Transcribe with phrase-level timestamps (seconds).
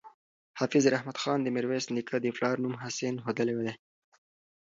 [0.59, 3.73] حافظ رحمت خان د میرویس نیکه د پلار نوم حسین ښودلی دی.